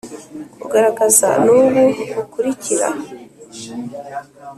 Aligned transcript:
Kugaragaza 0.61 1.27
ni 1.43 1.49
ubu 1.59 1.83
bukurikira 2.13 2.87